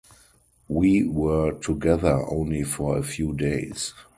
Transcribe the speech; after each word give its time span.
We 0.67 1.07
were 1.07 1.59
together 1.59 2.27
only 2.27 2.63
for 2.63 2.97
a 2.97 3.03
few 3.03 3.35
days. 3.35 3.93